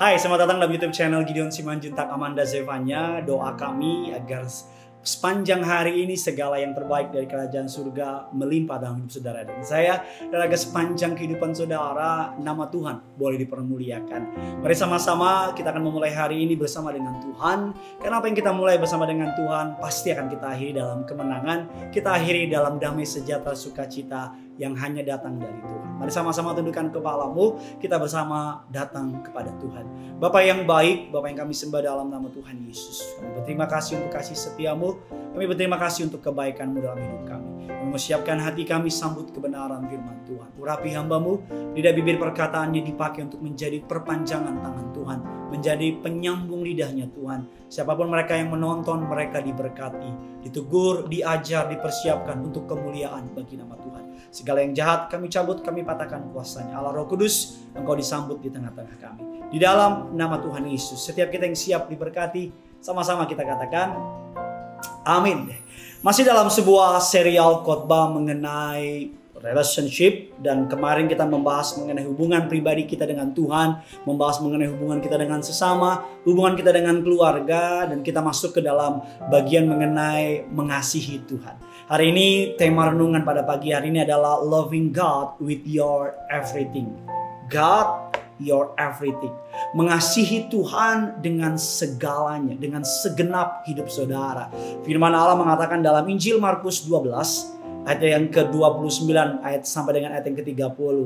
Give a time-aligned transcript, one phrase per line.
[0.00, 3.20] Hai, selamat datang dalam YouTube channel Gideon Simanjuntak Amanda Zevanya.
[3.20, 4.48] Doa kami agar
[5.04, 10.00] sepanjang hari ini segala yang terbaik dari kerajaan surga melimpah dalam hidup saudara dan saya
[10.24, 14.22] dan agar sepanjang kehidupan saudara nama Tuhan boleh dipermuliakan.
[14.64, 17.76] Mari sama-sama kita akan memulai hari ini bersama dengan Tuhan.
[18.00, 22.16] Karena apa yang kita mulai bersama dengan Tuhan pasti akan kita akhiri dalam kemenangan, kita
[22.16, 25.96] akhiri dalam damai sejahtera sukacita yang hanya datang dari Tuhan.
[25.96, 29.88] Mari sama-sama tundukkan kepalamu, kita bersama datang kepada Tuhan.
[30.20, 33.16] Bapak yang baik, Bapak yang kami sembah dalam nama Tuhan Yesus.
[33.16, 37.50] Kami berterima kasih untuk kasih setiamu, kami berterima kasih untuk kebaikanmu dalam hidup kami.
[37.68, 40.52] Kami siapkan hati kami sambut kebenaran firman Tuhan.
[40.60, 41.40] Urapi hambamu,
[41.72, 45.18] lidah bibir perkataannya dipakai untuk menjadi perpanjangan tangan Tuhan.
[45.50, 47.48] Menjadi penyambung lidahnya Tuhan.
[47.72, 50.42] Siapa pun mereka yang menonton, mereka diberkati.
[50.44, 53.99] Ditegur, diajar, dipersiapkan untuk kemuliaan bagi nama Tuhan.
[54.30, 56.78] Segala yang jahat kami cabut, kami patahkan kuasanya.
[56.78, 59.22] Allah Roh Kudus, Engkau disambut di tengah-tengah kami.
[59.50, 63.98] Di dalam nama Tuhan Yesus, setiap kita yang siap diberkati, sama-sama kita katakan,
[65.02, 65.50] amin.
[66.06, 73.08] Masih dalam sebuah serial khotbah mengenai relationship dan kemarin kita membahas mengenai hubungan pribadi kita
[73.08, 78.60] dengan Tuhan, membahas mengenai hubungan kita dengan sesama, hubungan kita dengan keluarga dan kita masuk
[78.60, 79.00] ke dalam
[79.32, 81.56] bagian mengenai mengasihi Tuhan.
[81.90, 86.86] Hari ini tema renungan pada pagi hari ini adalah loving God with your everything.
[87.50, 89.34] God your everything.
[89.74, 94.54] Mengasihi Tuhan dengan segalanya, dengan segenap hidup saudara.
[94.86, 99.08] Firman Allah mengatakan dalam Injil Markus 12 ayat yang ke-29
[99.40, 100.96] ayat sampai dengan ayat yang ke-30.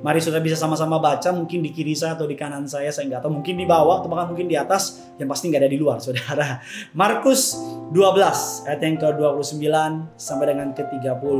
[0.00, 3.20] Mari saudara bisa sama-sama baca mungkin di kiri saya atau di kanan saya saya nggak
[3.24, 6.00] tahu mungkin di bawah atau bahkan mungkin di atas yang pasti nggak ada di luar
[6.00, 6.64] saudara.
[7.00, 7.58] Markus
[7.92, 9.64] 12 ayat yang ke-29
[10.16, 11.38] sampai dengan ke-30.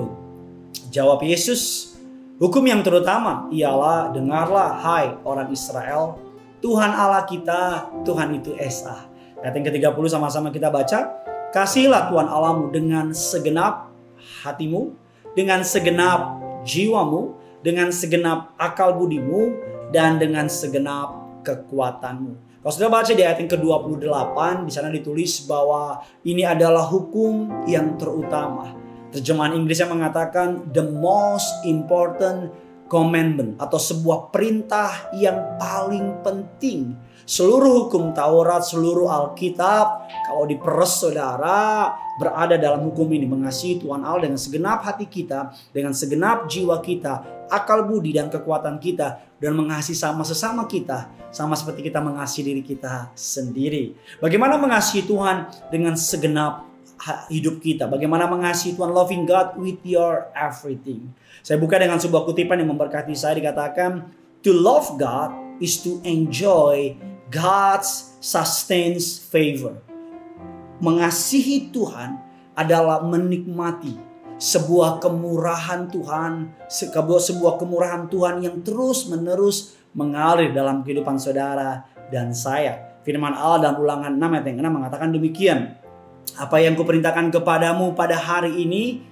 [0.93, 1.95] Jawab Yesus,
[2.39, 6.21] hukum yang terutama ialah dengarlah hai orang Israel,
[6.61, 9.09] Tuhan Allah kita, Tuhan itu Esa.
[9.41, 11.25] Ayat yang ke-30 sama-sama kita baca.
[11.53, 13.94] Kasihlah Tuhan Allahmu dengan segenap
[14.43, 14.97] hatimu,
[15.35, 19.55] dengan segenap jiwamu, dengan segenap akal budimu,
[19.93, 22.57] dan dengan segenap kekuatanmu.
[22.65, 28.01] Kalau sudah baca di ayat yang ke-28, di sana ditulis bahwa ini adalah hukum yang
[28.01, 28.73] terutama.
[29.13, 32.49] Terjemahan Inggrisnya mengatakan the most important
[32.89, 36.97] commandment atau sebuah perintah yang paling penting.
[37.25, 43.25] Seluruh hukum Taurat, seluruh Alkitab, kalau diperes saudara, berada dalam hukum ini.
[43.25, 48.77] Mengasihi Tuhan Allah dengan segenap hati kita, dengan segenap jiwa kita, akal budi dan kekuatan
[48.77, 53.97] kita, dan mengasihi sama sesama kita, sama seperti kita mengasihi diri kita sendiri.
[54.21, 56.69] Bagaimana mengasihi Tuhan dengan segenap
[57.33, 57.89] hidup kita?
[57.89, 61.09] Bagaimana mengasihi Tuhan, loving God with your everything?
[61.41, 64.13] Saya buka dengan sebuah kutipan yang memberkati saya dikatakan,
[64.45, 66.93] to love God is to enjoy
[67.33, 69.81] God's sustains favor.
[70.81, 72.21] Mengasihi Tuhan
[72.53, 73.97] adalah menikmati
[74.37, 82.99] sebuah kemurahan Tuhan, sebuah kemurahan Tuhan yang terus-menerus mengalir dalam kehidupan saudara dan saya.
[83.07, 85.59] Firman Allah dalam ulangan 6 ayat yang 6 mengatakan demikian.
[86.35, 89.05] Apa yang kuperintahkan kepadamu pada hari ini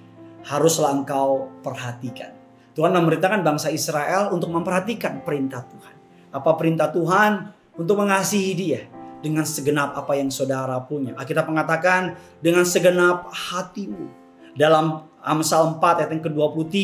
[0.43, 2.35] haruslah engkau perhatikan.
[2.73, 5.95] Tuhan memerintahkan bangsa Israel untuk memperhatikan perintah Tuhan.
[6.33, 7.62] Apa perintah Tuhan?
[7.77, 8.81] Untuk mengasihi dia
[9.23, 11.15] dengan segenap apa yang saudara punya.
[11.15, 14.21] Alkitab mengatakan dengan segenap hatimu.
[14.53, 16.75] Dalam Amsal 4 ayat yang ke-23,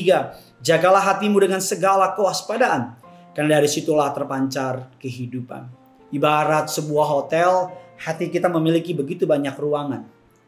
[0.64, 2.98] jagalah hatimu dengan segala kewaspadaan
[3.36, 5.70] karena dari situlah terpancar kehidupan.
[6.10, 10.02] Ibarat sebuah hotel, hati kita memiliki begitu banyak ruangan.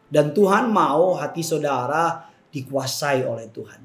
[0.09, 3.80] Dan Tuhan mau hati saudara dikuasai oleh Tuhan.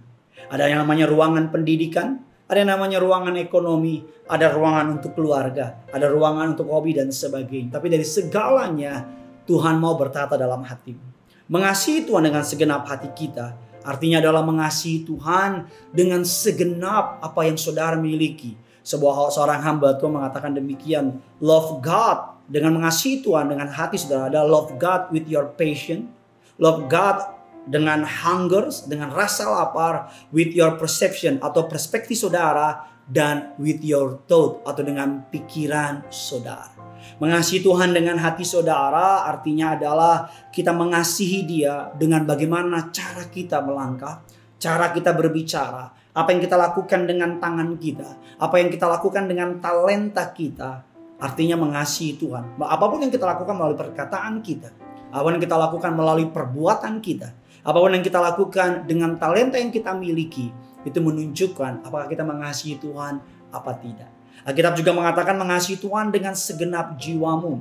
[0.49, 6.07] Ada yang namanya ruangan pendidikan, ada yang namanya ruangan ekonomi, ada ruangan untuk keluarga, ada
[6.07, 7.75] ruangan untuk hobi dan sebagainya.
[7.75, 9.03] Tapi dari segalanya
[9.47, 11.03] Tuhan mau bertata dalam hatimu.
[11.51, 13.55] Mengasihi Tuhan dengan segenap hati kita
[13.87, 18.59] artinya adalah mengasihi Tuhan dengan segenap apa yang saudara miliki.
[18.83, 24.43] Sebuah seorang hamba Tuhan mengatakan demikian, love God dengan mengasihi Tuhan dengan hati saudara ada
[24.47, 26.11] love God with your passion,
[26.59, 27.36] love God
[27.67, 34.67] dengan hunger, dengan rasa lapar, with your perception atau perspektif saudara, dan with your thought
[34.67, 36.75] atau dengan pikiran saudara.
[37.23, 44.27] Mengasihi Tuhan dengan hati saudara artinya adalah kita mengasihi dia dengan bagaimana cara kita melangkah,
[44.59, 49.63] cara kita berbicara, apa yang kita lakukan dengan tangan kita, apa yang kita lakukan dengan
[49.63, 50.83] talenta kita,
[51.23, 52.59] artinya mengasihi Tuhan.
[52.59, 54.75] Apa pun yang kita lakukan melalui perkataan kita,
[55.15, 57.33] apa yang kita lakukan melalui perbuatan kita,
[57.67, 60.55] Apa pun yang kita lakukan dengan talenta yang kita miliki,
[60.87, 63.19] itu menunjukkan apakah kita mengasihi Tuhan
[63.51, 64.07] apa tidak.
[64.47, 67.59] Alkitab juga mengatakan mengasihi Tuhan dengan segenap jiwamu.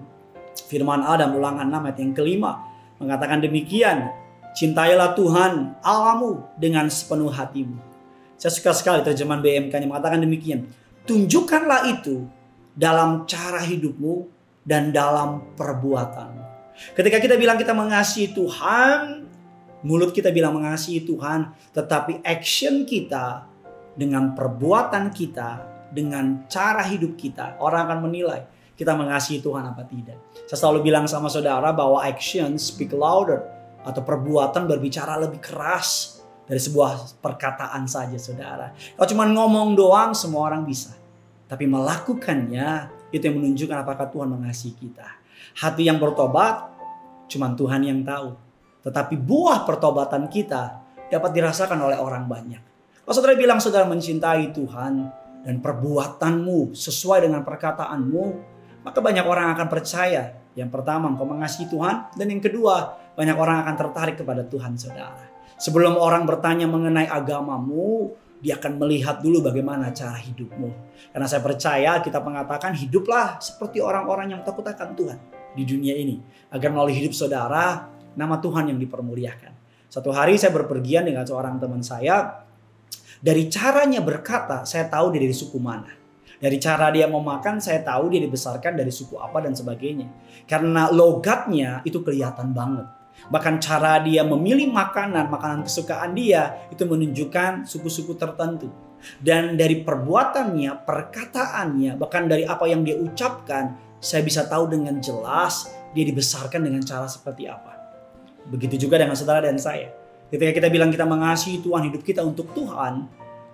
[0.69, 2.51] Firman Adam ulangan 6 ayat yang kelima
[3.01, 4.13] mengatakan demikian.
[4.55, 7.75] Cintailah Tuhan Allahmu dengan sepenuh hatimu.
[8.39, 10.69] Saya suka sekali terjemahan BMK-nya mengatakan demikian.
[11.03, 12.23] Tunjukkanlah itu
[12.71, 14.31] dalam cara hidupmu
[14.63, 16.43] dan dalam perbuatanmu.
[16.95, 19.24] Ketika kita bilang kita mengasihi Tuhan,
[19.85, 23.45] mulut kita bilang mengasihi Tuhan, tetapi action kita
[23.93, 25.49] dengan perbuatan kita
[25.93, 28.41] dengan cara hidup kita, orang akan menilai
[28.75, 30.19] kita mengasihi Tuhan apa tidak.
[30.51, 33.39] Saya selalu bilang sama saudara bahwa action speak louder
[33.87, 38.75] atau perbuatan berbicara lebih keras dari sebuah perkataan saja saudara.
[38.75, 40.91] Kalau cuma ngomong doang semua orang bisa.
[41.45, 45.07] Tapi melakukannya itu yang menunjukkan apakah Tuhan mengasihi kita.
[45.61, 46.67] Hati yang bertobat
[47.31, 48.44] cuma Tuhan yang tahu.
[48.85, 52.61] Tetapi buah pertobatan kita dapat dirasakan oleh orang banyak.
[53.01, 58.23] Kalau saudara bilang saudara mencintai Tuhan, dan perbuatanmu sesuai dengan perkataanmu,
[58.81, 60.33] maka banyak orang akan percaya.
[60.57, 62.17] Yang pertama, engkau mengasihi Tuhan.
[62.17, 65.21] Dan yang kedua, banyak orang akan tertarik kepada Tuhan saudara.
[65.61, 70.69] Sebelum orang bertanya mengenai agamamu, dia akan melihat dulu bagaimana cara hidupmu.
[71.13, 75.17] Karena saya percaya kita mengatakan hiduplah seperti orang-orang yang takut akan Tuhan
[75.53, 76.19] di dunia ini.
[76.49, 77.85] Agar melalui hidup saudara,
[78.15, 79.53] nama Tuhan yang dipermuliakan.
[79.87, 82.43] Satu hari saya berpergian dengan seorang teman saya
[83.23, 85.91] dari caranya berkata, saya tahu dia dari suku mana.
[86.35, 90.11] Dari cara dia mau makan, saya tahu dia dibesarkan dari suku apa dan sebagainya.
[90.43, 92.85] Karena logatnya itu kelihatan banget.
[93.31, 98.67] Bahkan cara dia memilih makanan, makanan kesukaan dia itu menunjukkan suku-suku tertentu.
[99.17, 105.71] Dan dari perbuatannya, perkataannya, bahkan dari apa yang dia ucapkan, saya bisa tahu dengan jelas
[105.95, 107.74] dia dibesarkan dengan cara seperti apa.
[108.49, 109.89] Begitu juga dengan saudara dan saya.
[110.29, 113.05] Ketika kita bilang kita mengasihi Tuhan, hidup kita untuk Tuhan,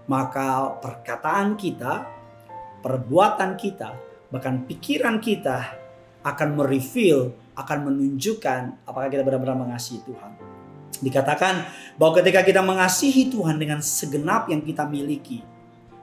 [0.08, 2.08] maka perkataan kita,
[2.84, 3.96] perbuatan kita,
[4.32, 5.78] bahkan pikiran kita
[6.24, 10.32] akan mereveal, akan menunjukkan apakah kita benar-benar mengasihi Tuhan.
[11.02, 11.66] Dikatakan
[11.98, 15.42] bahwa ketika kita mengasihi Tuhan dengan segenap yang kita miliki,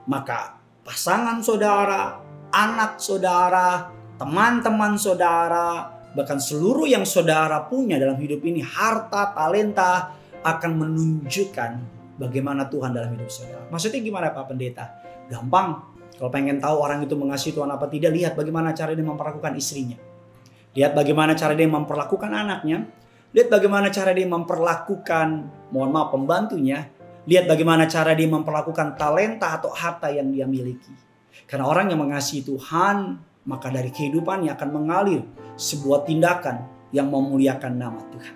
[0.09, 2.19] maka pasangan saudara,
[2.51, 3.89] anak saudara,
[4.19, 11.71] teman-teman saudara, bahkan seluruh yang saudara punya dalam hidup ini, harta, talenta, akan menunjukkan
[12.19, 13.67] bagaimana Tuhan dalam hidup saudara.
[13.71, 14.85] Maksudnya gimana Pak Pendeta?
[15.27, 15.91] Gampang.
[16.19, 19.95] Kalau pengen tahu orang itu mengasihi Tuhan apa tidak, lihat bagaimana cara dia memperlakukan istrinya.
[20.75, 22.87] Lihat bagaimana cara dia memperlakukan anaknya.
[23.31, 25.27] Lihat bagaimana cara dia memperlakukan,
[25.71, 26.91] mohon maaf, pembantunya.
[27.23, 30.91] Lihat bagaimana cara dia memperlakukan talenta atau harta yang dia miliki.
[31.45, 35.21] Karena orang yang mengasihi Tuhan, maka dari kehidupannya akan mengalir
[35.59, 36.63] sebuah tindakan
[36.95, 38.35] yang memuliakan nama Tuhan.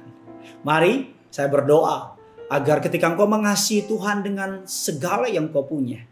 [0.68, 0.94] Mari
[1.32, 2.20] saya berdoa
[2.52, 6.04] agar ketika engkau mengasihi Tuhan dengan segala yang kau punya,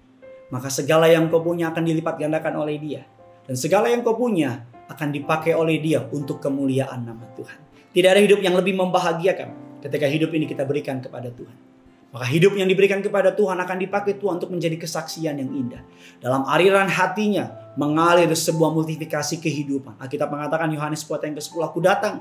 [0.49, 3.03] maka segala yang kau punya akan dilipat gandakan oleh Dia.
[3.43, 7.59] Dan segala yang kau punya akan dipakai oleh Dia untuk kemuliaan nama Tuhan.
[7.91, 11.70] Tidak ada hidup yang lebih membahagiakan ketika hidup ini kita berikan kepada Tuhan.
[12.11, 15.79] Maka hidup yang diberikan kepada Tuhan akan dipakai Tuhan untuk menjadi kesaksian yang indah.
[16.19, 19.95] Dalam aliran hatinya mengalir sebuah multiplikasi kehidupan.
[19.95, 22.19] Alkitab mengatakan Yohanes 10 yang ke-10 aku datang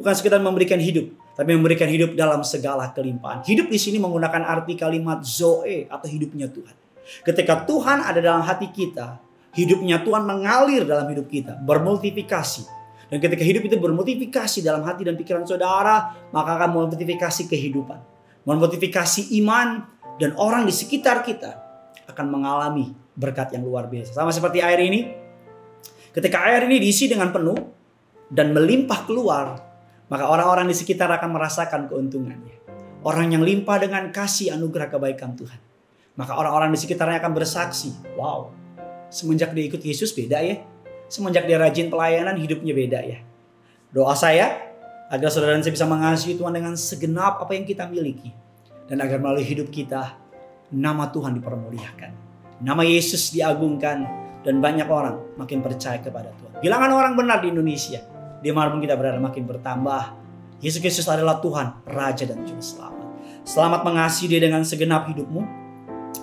[0.00, 3.44] bukan sekedar memberikan hidup, tapi memberikan hidup dalam segala kelimpahan.
[3.44, 6.72] Hidup di sini menggunakan arti kalimat zoe atau hidupnya Tuhan.
[7.28, 9.20] Ketika Tuhan ada dalam hati kita,
[9.52, 12.64] hidupnya Tuhan mengalir dalam hidup kita, bermultiplikasi.
[13.12, 18.15] Dan ketika hidup itu bermultiplikasi dalam hati dan pikiran saudara, maka akan multiplikasi kehidupan.
[18.46, 19.82] Multiplikasi iman
[20.22, 21.66] dan orang di sekitar kita
[22.06, 24.14] akan mengalami berkat yang luar biasa.
[24.14, 25.10] Sama seperti air ini.
[26.14, 27.58] Ketika air ini diisi dengan penuh
[28.30, 29.58] dan melimpah keluar,
[30.08, 32.56] maka orang-orang di sekitar akan merasakan keuntungannya.
[33.04, 35.60] Orang yang limpah dengan kasih anugerah kebaikan Tuhan.
[36.16, 38.48] Maka orang-orang di sekitarnya akan bersaksi, wow,
[39.12, 40.64] semenjak dia ikut Yesus beda ya.
[41.06, 43.18] Semenjak dia rajin pelayanan hidupnya beda ya.
[43.92, 44.65] Doa saya
[45.06, 48.34] agar saudara dan saya bisa mengasihi Tuhan dengan segenap apa yang kita miliki.
[48.86, 50.14] Dan agar melalui hidup kita
[50.70, 52.12] nama Tuhan dipermuliakan.
[52.62, 54.06] Nama Yesus diagungkan
[54.46, 56.62] dan banyak orang makin percaya kepada Tuhan.
[56.62, 57.98] Bilangan orang benar di Indonesia
[58.40, 60.26] di mana pun kita berada makin bertambah.
[60.62, 63.06] Yesus Kristus adalah Tuhan, Raja dan Juru Selamat.
[63.44, 65.42] Selamat mengasihi dia dengan segenap hidupmu.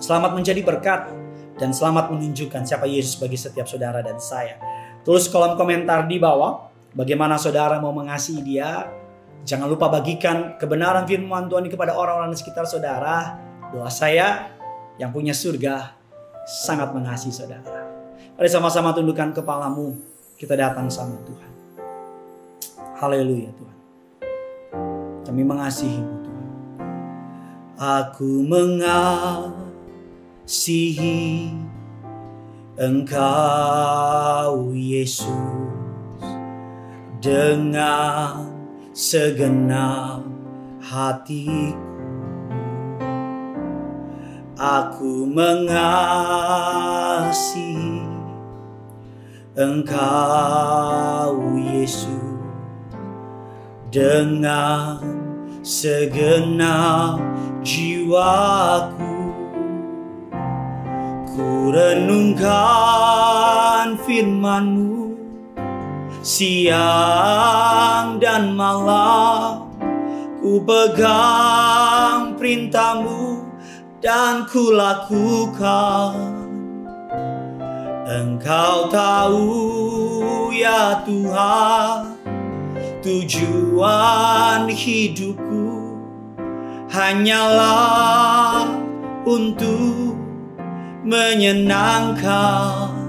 [0.00, 1.12] Selamat menjadi berkat.
[1.54, 4.58] Dan selamat menunjukkan siapa Yesus bagi setiap saudara dan saya.
[5.06, 6.73] Tulis kolom komentar di bawah.
[6.94, 8.86] Bagaimana saudara mau mengasihi dia.
[9.44, 13.36] Jangan lupa bagikan kebenaran firman Tuhan ini kepada orang-orang di sekitar saudara.
[13.74, 14.48] Doa saya
[14.96, 15.90] yang punya surga
[16.46, 17.82] sangat mengasihi saudara.
[18.38, 19.98] Mari sama-sama tundukkan kepalamu.
[20.38, 21.50] Kita datang sama Tuhan.
[23.02, 23.76] Haleluya Tuhan.
[25.26, 26.46] Kami mengasihimu Tuhan.
[27.74, 29.58] Aku mengasihi
[32.78, 35.63] Engkau Yesus
[37.24, 38.52] dengan
[38.92, 40.20] segenap
[40.84, 41.80] hatiku.
[44.60, 45.72] Aku mengasihi
[49.56, 52.12] Engkau Yesus.
[53.88, 55.00] Dengan
[55.64, 57.24] segenap
[57.64, 59.16] jiwaku.
[61.34, 63.16] Ku renungkan
[64.04, 65.03] firmanmu
[66.24, 69.68] siang dan malam
[70.40, 73.44] ku pegang perintahmu
[74.00, 76.16] dan ku lakukan.
[78.08, 79.52] Engkau tahu
[80.52, 82.16] ya Tuhan
[83.04, 85.92] tujuan hidupku
[86.88, 88.64] hanyalah
[89.28, 90.16] untuk
[91.04, 93.03] menyenangkan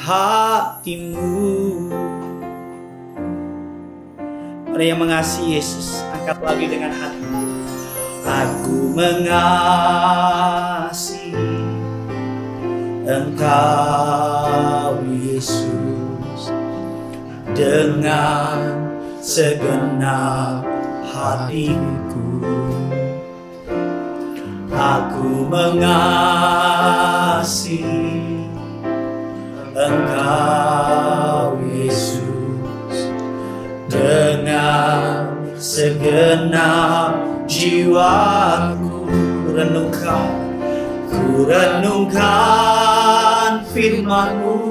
[0.00, 1.28] hatimu.
[4.72, 7.44] Mari yang mengasihi Yesus, angkat lagi dengan hatimu.
[8.24, 9.60] Aku mengasihi
[13.10, 16.52] Engkau Yesus
[17.56, 18.86] dengan
[19.18, 20.62] segenap
[21.10, 22.40] hatiku
[24.70, 26.00] Aku mengasihi
[29.90, 33.10] Engkau Yesus.
[33.90, 37.18] Dengan segenap
[37.50, 39.10] jiwaku
[39.50, 40.30] renungkan
[41.10, 44.62] ku renungkan firmanmu.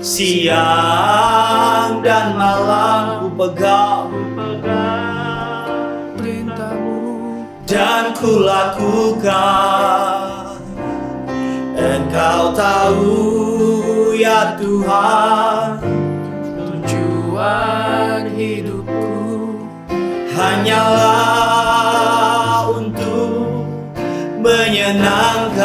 [0.00, 4.08] Siang dan malam ku pegang
[6.16, 6.96] perintahmu
[7.68, 9.36] dan ku lakukan.
[11.76, 13.37] Engkau tahu
[14.28, 15.80] ya Tuhan
[16.52, 19.56] tujuan hidupku
[20.36, 21.48] hanyalah
[22.76, 23.64] untuk
[24.44, 25.64] menyenangkan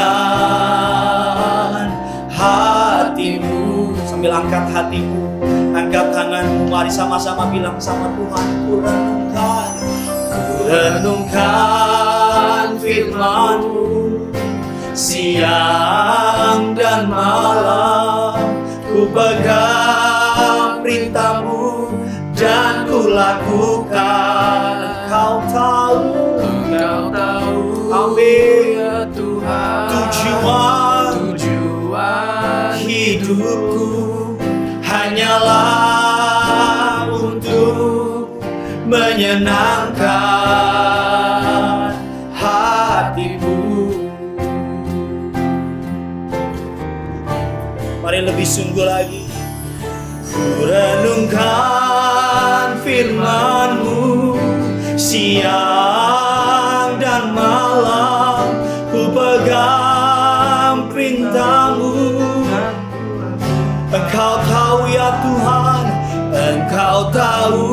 [2.31, 3.91] hatimu.
[4.07, 5.43] Sambil angkat hatimu
[5.75, 9.75] angkat tanganmu mari sama-sama bilang sama Tuhan ku renungkan
[10.31, 11.99] ku renungkan
[12.79, 13.91] firmanmu.
[14.93, 15.82] Siang
[48.13, 49.25] Mari lebih sungguh lagi.
[50.29, 54.37] Ku renungkan firmanmu
[54.93, 58.53] siang dan malam.
[58.93, 61.89] Ku pegang perintahmu.
[63.89, 65.85] Engkau tahu ya Tuhan
[66.37, 67.65] Engkau tahu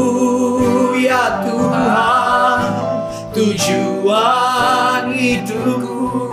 [0.97, 2.65] ya Tuhan.
[3.37, 6.33] Tujuan hidupku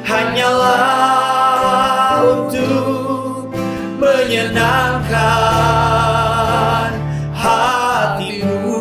[0.00, 1.03] Hanyalah
[4.44, 5.08] menyenangkan
[7.32, 8.76] hatimu.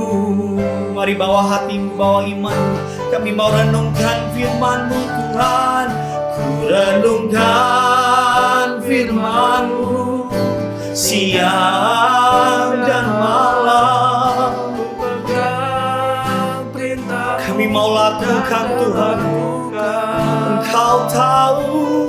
[0.91, 2.59] Mari bawa hatimu, bawa iman
[3.07, 5.87] Kami mau renungkan firmanmu Tuhan.
[6.35, 7.47] Ku renungkan
[8.83, 10.27] firmanmu
[10.91, 14.51] Siang dan malam.
[17.39, 19.19] Kami mau lakukan Tuhan.
[20.43, 22.03] Engkau tahu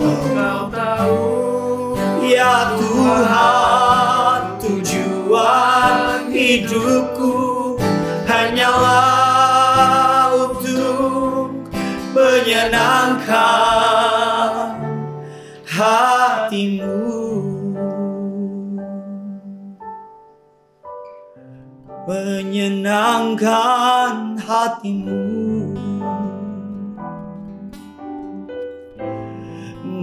[6.65, 7.77] hidupku
[8.25, 9.69] hanyalah
[10.33, 11.53] untuk
[12.17, 13.37] menyenangkan
[15.69, 17.05] hatimu
[22.09, 23.37] menyenangkan
[24.41, 25.45] hatimu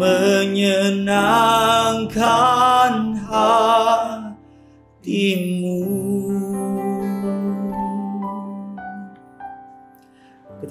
[0.01, 1.13] menyenangkan
[5.01, 5.70] hatimu.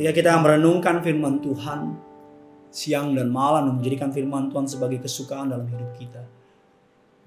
[0.01, 1.93] Ketika kita merenungkan firman Tuhan
[2.73, 6.25] siang dan malam dan menjadikan firman Tuhan sebagai kesukaan dalam hidup kita,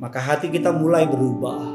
[0.02, 1.70] maka hati kita mulai berubah,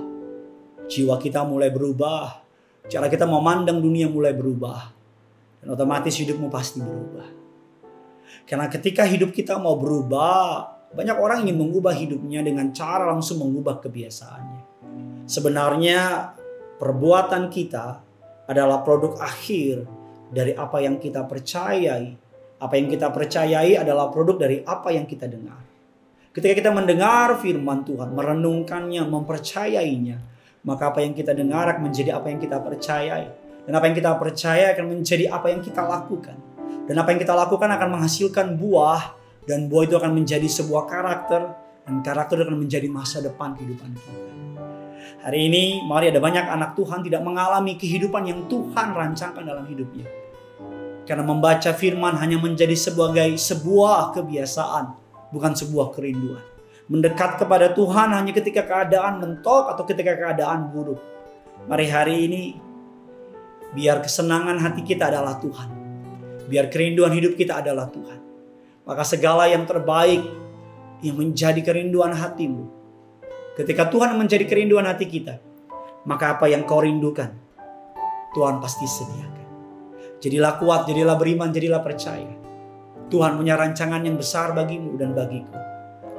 [0.90, 2.42] jiwa kita mulai berubah,
[2.90, 4.90] cara kita memandang dunia mulai berubah,
[5.62, 7.30] dan otomatis hidupmu pasti berubah.
[8.42, 13.78] Karena ketika hidup kita mau berubah, Banyak orang ingin mengubah hidupnya dengan cara langsung mengubah
[13.84, 14.62] kebiasaannya.
[15.30, 16.32] Sebenarnya
[16.80, 18.00] perbuatan kita
[18.48, 19.97] adalah produk akhir
[20.32, 22.28] dari apa yang kita percayai.
[22.58, 25.62] Apa yang kita percayai adalah produk dari apa yang kita dengar.
[26.34, 30.18] Ketika kita mendengar firman Tuhan, merenungkannya, mempercayainya,
[30.66, 33.26] maka apa yang kita dengar akan menjadi apa yang kita percayai.
[33.68, 36.36] Dan apa yang kita percaya akan menjadi apa yang kita lakukan.
[36.88, 39.02] Dan apa yang kita lakukan akan menghasilkan buah.
[39.44, 41.42] Dan buah itu akan menjadi sebuah karakter.
[41.84, 44.12] Dan karakter akan menjadi masa depan kehidupan kita.
[45.22, 50.06] Hari ini mari ada banyak anak Tuhan tidak mengalami kehidupan yang Tuhan rancangkan dalam hidupnya.
[51.08, 54.92] Karena membaca firman hanya menjadi sebagai sebuah kebiasaan,
[55.32, 56.44] bukan sebuah kerinduan.
[56.88, 61.00] Mendekat kepada Tuhan hanya ketika keadaan mentok atau ketika keadaan buruk.
[61.68, 62.42] Mari hari ini
[63.76, 65.68] biar kesenangan hati kita adalah Tuhan.
[66.48, 68.20] Biar kerinduan hidup kita adalah Tuhan.
[68.88, 70.24] Maka segala yang terbaik
[71.04, 72.77] yang menjadi kerinduan hatimu.
[73.58, 75.42] Ketika Tuhan menjadi kerinduan hati kita,
[76.06, 77.34] maka apa yang kau rindukan,
[78.30, 79.46] Tuhan pasti sediakan.
[80.22, 82.30] Jadilah kuat, jadilah beriman, jadilah percaya.
[83.10, 85.50] Tuhan punya rancangan yang besar bagimu dan bagiku.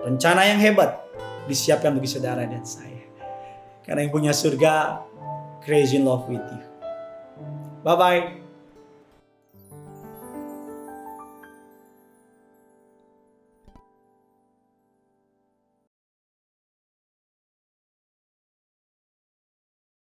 [0.03, 1.00] Rencana yang hebat
[1.48, 3.08] disiapkan bagi saudara dan saya.
[3.88, 5.08] Karena yang punya surga,
[5.63, 6.63] crazy in love with you.
[7.88, 8.38] Bye-bye.